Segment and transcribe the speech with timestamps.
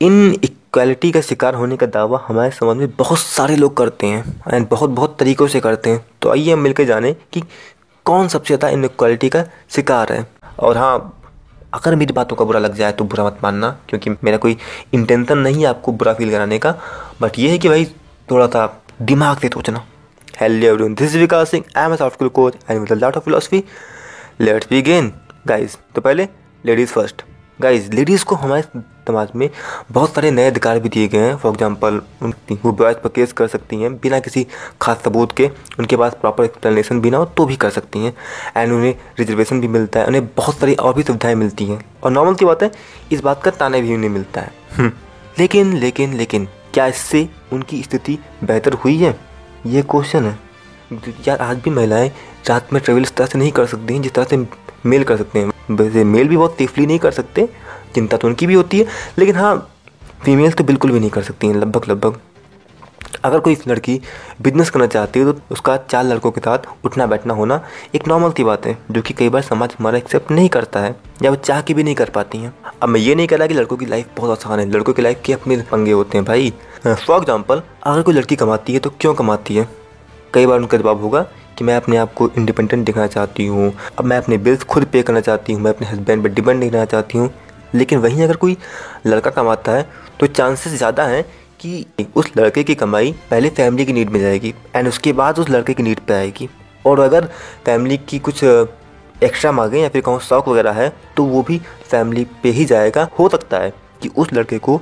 [0.00, 4.42] इन equality का शिकार होने का दावा हमारे समाज में बहुत सारे लोग करते हैं
[4.52, 7.42] एंड बहुत बहुत तरीक़ों से करते हैं। तो आइए हम मिलकर जानें कि
[8.06, 10.26] कौन सबसे ज़्यादा इन इक्वालिटी का शिकार है।
[10.58, 11.12] और हाँ
[11.74, 14.56] अगर मेरी बातों का बुरा लग जाए तो बुरा मत मानना, क्योंकि मेरा कोई
[14.94, 16.74] इंटेंशन नहीं है आपको बुरा फील कराने का।
[17.20, 17.84] बट ये है कि भाई,
[18.30, 18.66] थोड़ा सा
[19.02, 19.84] दिमाग से सोचना।
[20.40, 23.24] Hello everyone this is Vikas Singh I am a soft coach and with lot of
[23.24, 23.62] philosophy
[24.40, 25.12] let's begin
[25.46, 26.28] guys तो पहले
[26.64, 27.22] लेडीज़ फ़र्स्ट
[27.60, 28.62] गाइस लेडीज़ को हमारे
[29.08, 29.48] समाज में
[29.92, 32.00] बहुत सारे नए अधिकार भी दिए गए हैं। फॉर एग्जांपल
[32.64, 34.46] वो बॉयज़ पर केस कर सकती हैं बिना किसी
[34.82, 38.14] खास सबूत के। उनके पास प्रॉपर एक्सप्लेनेशन भी ना हो तो भी कर सकती हैं।
[38.56, 42.10] एंड उन्हें रिजर्वेशन भी मिलता है। उन्हें बहुत सारी और भी सुविधाएँ मिलती हैं। और
[42.10, 42.70] नॉर्मल की बात है
[43.12, 44.92] इस बात का ताने भी उन्हें मिलता है। हम्म,
[45.38, 49.18] लेकिन लेकिन लेकिन क्या इससे उनकी स्थिति बेहतर हुई है?
[49.66, 50.38] ये क्वेश्चन है।
[51.28, 52.12] यार आज भी महिलाएँ
[52.48, 54.46] रात में ट्रेवल इस तरह से नहीं कर सकती हैं जिस तरह से
[54.86, 57.48] मेल कर सकते हैं। वैसे मेल भी बहुत सेफली नहीं कर सकते,
[57.94, 58.86] चिंता तो उनकी भी होती है,
[59.18, 59.56] लेकिन हाँ
[60.22, 62.20] फीमेल तो बिल्कुल भी नहीं कर सकती हैं, लगभग लगभग।
[63.24, 64.00] अगर कोई लड़की
[64.42, 67.60] बिज़नेस करना चाहती है तो उसका चार लड़कों के साथ उठना, बैठना होना
[67.94, 70.94] एक नॉर्मल सी बात है, जो कि कई बार समाज हमारा एक्सेप्ट नहीं करता है,
[71.22, 73.46] या वो चाह के भी नहीं कर पाती हैं। अब मैं ये नहीं कह रहा
[73.46, 76.24] कि लड़कों की लाइफ बहुत आसान है, लड़कों की लाइफ के अपने पंगे होते हैं,
[76.24, 76.52] भाई।
[76.86, 79.68] फॉर एग्ज़ाम्पल अगर कोई लड़की कमाती है तो क्यों कमाती है?
[80.34, 81.26] कई बार उनका जवाब होगा
[81.58, 85.02] कि मैं अपने आप को इंडिपेंडेंट दिखाना चाहती हूँ। अब मैं अपने बिल्स खुद पे
[85.02, 87.30] करना चाहती हूँ, मैं अपने हस्बैंड पर डिपेंड नहीं रहना चाहती हूँ।
[87.74, 88.56] लेकिन वहीं अगर कोई
[89.06, 89.88] लड़का कमाता है
[90.20, 91.24] तो चांसेस ज़्यादा हैं
[91.60, 95.50] कि उस लड़के की कमाई पहले फैमिली की नीड में जाएगी एंड उसके बाद उस
[95.50, 96.48] लड़के की नीड पर आएगी।
[96.84, 97.24] और अगर
[97.66, 101.58] फैमिली की कुछ एक्स्ट्रा मांगे या फिर कहूँ शौक वगैरह है तो वो भी
[101.90, 104.80] फैमिली पे ही जाएगा। हो सकता है कि उस लड़के को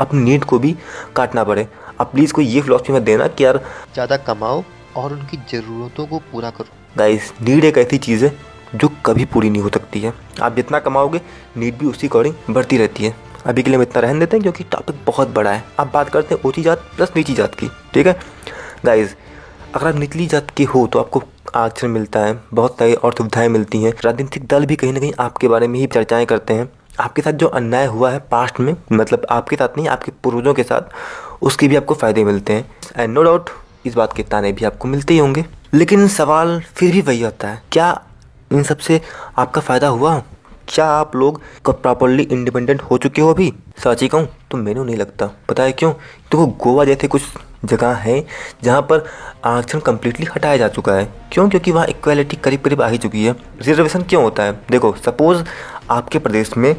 [0.00, 0.74] अपनी नीड को भी
[1.16, 1.66] काटना पड़े।
[2.00, 3.60] अब प्लीज़ कोई ये फिलोसफी मत देना कि यार,
[3.94, 4.62] ज़्यादा कमाओ
[4.96, 8.32] और उनकी ज़रूरतों को पूरा करो। गाइस नीड एक ऐसी चीज़ है
[8.74, 11.20] जो कभी पूरी नहीं हो सकती है। आप जितना कमाओगे
[11.56, 13.14] नीड भी उसी अकॉर्डिंग बढ़ती रहती है।
[13.46, 16.08] अभी के लिए हम इतना रहने देते हैं क्योंकि टॉपिक बहुत बड़ा है। अब बात
[16.08, 18.18] करते हैं ऊँची जात प्लस नीची जात की, ठीक है?
[18.84, 19.14] गाइज़
[19.74, 21.22] अगर आप निचली जात के हो तो आपको
[21.54, 25.12] आरक्षण मिलता है। बहुत सारी और सुविधाएँ मिलती हैं। राजनीतिक दल भी कहीं ना कहीं
[25.18, 26.68] आपके बारे में ही चर्चाएँ करते हैं।
[27.00, 30.62] आपके साथ जो अन्याय हुआ है पास्ट में मतलब आपके साथ नहीं, आपके पूर्वजों के
[30.62, 30.92] साथ,
[31.42, 33.50] उसके भी आपको फ़ायदे मिलते हैं। एंड नो डाउट
[33.86, 37.48] इस बात के ताने भी आपको मिलते ही होंगे। लेकिन सवाल फिर भी वही होता
[37.48, 38.00] है, क्या
[38.52, 39.00] इन सबसे
[39.38, 40.22] आपका फ़ायदा हुआ?
[40.68, 43.52] क्या आप लोग प्रॉपरली इंडिपेंडेंट हो चुके हो अभी?
[43.78, 45.92] सच कहूँ तो मैंने नहीं लगता। पता है क्यों?
[46.32, 47.22] तो गोवा जैसे कुछ
[47.64, 48.24] जगह है
[48.64, 49.04] जहाँ पर
[49.44, 51.48] आरक्षण कम्प्लीटली हटाया जा चुका है। क्यों?
[51.48, 54.52] क्योंकि वहाँ इक्वालिटी करीब करीब आ ही चुकी है। रिजर्वेशन क्यों होता है?
[54.70, 55.44] देखो सपोज़
[55.90, 56.74] आपके प्रदेश में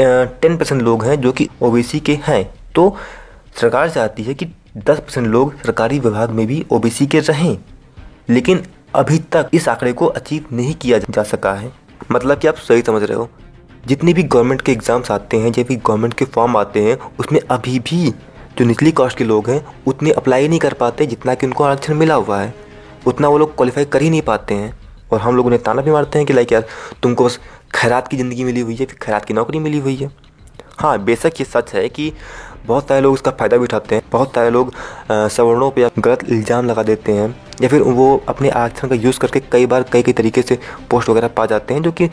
[0.00, 2.88] टेन परसेंट लोग हैं जो कि ओबीसी के हैं तो
[3.60, 4.46] सरकार चाहती है कि
[4.76, 7.58] दस परसेंट लोग सरकारी विभाग में भी ओबीसी के रहें।
[8.30, 8.62] लेकिन
[8.94, 11.72] अभी तक इस आंकड़े को अचीव नहीं किया जा सका है।
[12.12, 13.28] मतलब कि आप सही समझ रहे हो।
[13.86, 17.40] जितने भी गवर्नमेंट के एग्ज़ाम्स आते हैं या भी गवर्नमेंट के फॉर्म आते हैं, उसमें
[17.40, 18.10] अभी भी
[18.58, 21.94] जो निचली कास्ट के लोग हैं, उतने अप्लाई नहीं कर पाते जितना कि उनको आरक्षण
[21.94, 22.54] मिला हुआ है।
[23.06, 24.72] उतना वो लोग क्वालिफाई कर ही नहीं पाते हैं।
[25.12, 26.66] और हम लोग उन्हें ताना भी मारते हैं कि लाइक यार,
[27.02, 27.38] तुमको बस
[27.74, 30.10] खैरात की ज़िंदगी मिली हुई है, फिर खैरात की नौकरी मिली हुई है।
[30.80, 32.12] हाँ बेशक ये सच है कि
[32.66, 34.72] बहुत सारे लोग इसका फ़ायदा भी उठाते हैं। बहुत सारे लोग
[35.10, 37.28] सवर्णों पर गलत इल्ज़ाम लगा देते हैं
[37.62, 40.58] या फिर वो अपने आरक्षण का यूज़ करके कई बार कई कई तरीके से
[40.90, 42.08] पोस्ट वगैरह पा जाते हैं जो कि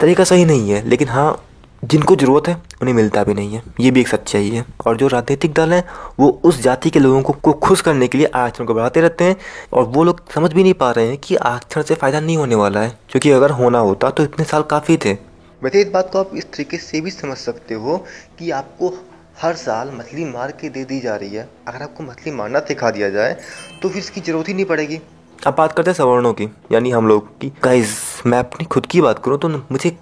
[0.00, 1.42] तरीका सही नहीं है। लेकिन हाँ
[1.84, 5.06] जिनको ज़रूरत है उन्हें मिलता भी नहीं है। ये भी एक सच्चाई है। और जो
[5.08, 5.84] राजनीतिक दल हैं
[6.18, 9.24] वो उस जाति के लोगों को, को खुश करने के लिए आरक्षण को बढ़ाते रहते
[9.24, 9.36] हैं
[9.72, 12.54] और वो लोग समझ भी नहीं पा रहे हैं कि आरक्षण से फ़ायदा नहीं होने
[12.54, 15.16] वाला है। क्योंकि अगर होना होता तो इतने साल काफ़ी थे।
[15.62, 17.96] वैसे इस बात को आप इस तरीके से भी समझ सकते हो
[18.38, 18.88] कि आपको
[19.42, 22.90] हर साल मछली मार के दे दी जा रही है। अगर आपको मछली मारना सिखा
[22.90, 23.36] दिया जाए
[23.82, 25.00] तो फिर इसकी ज़रूरत ही नहीं पड़ेगी।
[25.46, 29.00] अब बात करते हैं सवर्णों की, यानी हम लोग की। गाइस मैं अपनी खुद की
[29.00, 29.96] बात करूँ तो मुझे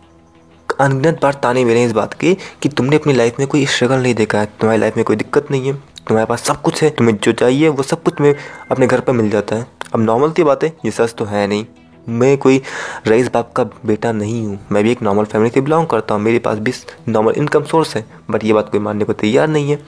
[0.69, 4.15] अनगिनत बार ताने मिले इस बात के कि तुमने अपनी लाइफ में कोई स्ट्रगल नहीं
[4.15, 5.75] देखा है। तुम्हारी लाइफ में कोई दिक्कत नहीं है।
[6.09, 8.34] तुम्हारे पास सब कुछ है। तुम्हें जो चाहिए, वो सब कुछ में
[8.71, 11.47] अपने घर पर मिल जाता है। अब नॉर्मल सी बात है, ये सच तो है
[11.47, 11.65] नहीं।
[12.09, 12.61] मैं कोई
[13.06, 16.22] रईस बाप का बेटा नहीं हूँ। मैं भी एक नॉर्मल फैमिली से बिलोंग करता हूँ।
[16.22, 16.72] मेरे पास भी
[17.09, 19.78] नॉर्मल इनकम सोर्स है बट ये बात कोई मानने को तैयार नहीं है।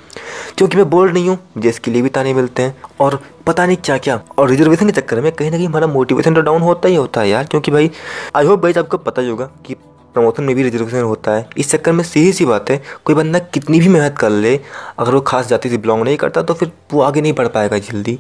[0.59, 3.77] क्योंकि मैं बोल नहीं हूँ मुझे इसके लिए भी ताने मिलते हैं, और पता नहीं
[3.77, 6.89] क्या क्या और रिजर्वेशन के चक्कर में कहीं ना कहीं हमारा मोटिवेशन तो डाउन होता
[6.89, 7.91] ही होता है यार, क्योंकि भाई
[8.37, 9.75] आई होप भाई आपको पता ही होगा कि
[10.15, 13.39] प्रमोशन में भी रिजर्वेशन होता है। इस चक्कर में सीधी सी बात है, कोई बंदा
[13.39, 14.59] कितनी भी मेहनत कर ले,
[14.99, 17.79] अगर वो खास जाति से बिलोंग नहीं करता तो फिर वो आगे नहीं बढ़ पाएगा
[17.81, 18.19] जल्दी।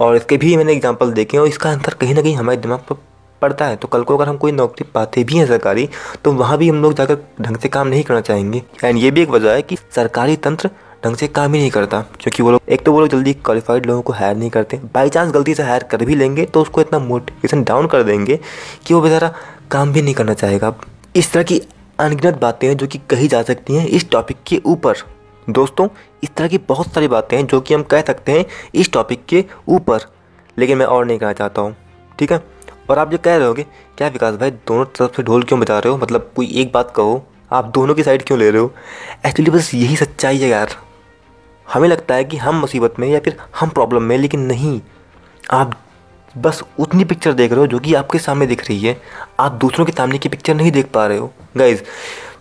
[0.00, 2.96] और इसके भी मैंने एग्जांपल देखे और इसका अंतर कहीं ना कहीं हमारे दिमाग पर
[3.42, 5.88] पड़ता है। तो कल को अगर हम कोई नौकरी पाते भी हैं सरकारी
[6.24, 9.22] तो वहाँ भी हम लोग जाकर ढंग से काम नहीं करना चाहेंगे। एंड ये भी
[9.22, 10.70] एक वजह है कि सरकारी तंत्र
[11.04, 13.86] ढंग से काम ही नहीं करता, क्योंकि वो लोग, एक तो वो लोग जल्दी क्वालिफाइड
[13.86, 16.80] लोगों को हायर नहीं करते। बाई चांस गलती से हायर कर भी लेंगे तो उसको
[16.80, 18.38] इतना मोटिवेशन डाउन कर देंगे
[18.86, 19.32] कि वो बेचारा
[19.70, 20.74] काम भी नहीं करना चाहेगा।
[21.16, 21.60] इस तरह की
[21.98, 25.02] अनगिनत बातें हैं जो कि कही जा सकती हैं इस टॉपिक के ऊपर।
[25.46, 25.88] दोस्तों,
[26.22, 28.44] इस तरह की बहुत सारी बातें हैं जो कि हम कह सकते हैं
[28.74, 30.06] इस टॉपिक के ऊपर,
[30.56, 31.76] लेकिन मैं और नहीं कहना चाहता हूँ।
[32.18, 32.42] ठीक है?
[32.90, 33.62] और आप जो कह रहे होगे
[33.98, 35.98] क्या विकास भाई, दोनों तरफ़ से ढोल क्यों बजा रहे हो?
[35.98, 38.74] मतलब कोई एक बात कहो, आप दोनों की साइड क्यों ले रहे हो?
[39.26, 40.68] एक्चुअली बस यही सच्चाई है यार।
[41.72, 44.80] हमें लगता है कि हम मुसीबत में या फिर हम प्रॉब्लम में, लेकिन नहीं।
[45.50, 45.78] आप
[46.38, 49.02] बस उतनी पिक्चर देख रहे हो जो कि आपके सामने दिख रही है।
[49.40, 51.82] आप दूसरों के सामने की पिक्चर नहीं देख पा रहे हो। गाइज़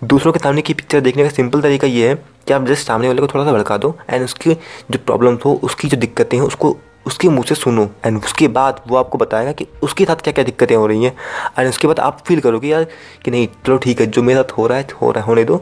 [0.04, 3.08] दूसरों के सामने की पिक्चर देखने का सिंपल तरीका ये है कि आप जस्ट सामने
[3.08, 4.54] वाले को थोड़ा सा भड़का दो एंड उसकी
[4.92, 8.82] जो प्रॉब्लम्स हो, उसकी जो दिक्कतें हैं, उसको उसके मुँह से सुनो। एंड उसके बाद
[8.88, 11.16] वो आपको बताएगा कि उसके साथ क्या क्या दिक्कतें हो रही हैं।
[11.60, 12.84] एंड उसके बाद आप फील करोगे यार
[13.26, 15.44] कि नहीं, चलो ठीक है, जो मेरे साथ हो रहा है, हो रहा है, होने
[15.44, 15.58] दो।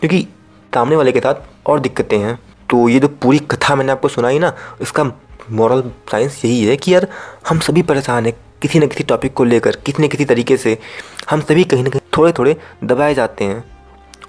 [0.00, 0.28] क्योंकि
[0.74, 1.34] सामने वाले के साथ
[1.66, 2.38] और दिक्कतें हैं।
[2.70, 5.04] तो ये जो पूरी कथा मैंने आपको सुनाई ना, इसका
[5.50, 7.08] मॉरल साइंस यही है कि यार,
[7.48, 10.78] हम सभी परेशान हैं किसी न किसी टॉपिक को लेकर, किसी न किसी तरीके से।
[11.30, 13.64] हम सभी कहीं ना कहीं थोड़े थोड़े दबाए जाते हैं।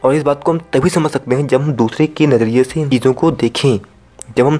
[0.03, 2.81] और इस बात को हम तभी समझ सकते हैं जब हम दूसरे के नज़रिए से
[2.81, 3.79] इन चीज़ों को देखें।
[4.37, 4.59] जब हम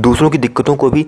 [0.00, 1.06] दूसरों की दिक्कतों को भी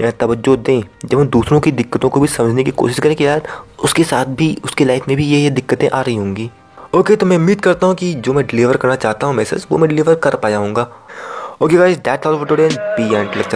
[0.00, 3.42] तवज्जो दें। जब हम दूसरों की दिक्कतों को भी समझने की कोशिश करें कि यार
[3.84, 6.50] उसके साथ भी उसकी लाइफ में भी ये ये दिक्कतें आ रही होंगी।
[6.94, 9.66] ओके okay, तो मैं उम्मीद करता हूँ कि जो मैं डिलीवर करना चाहता हूँ मैसेज
[9.70, 10.86] वो मैं डिलीवर कर पाया हूँ
[11.62, 13.54] Okay guys, that's all for today and be let's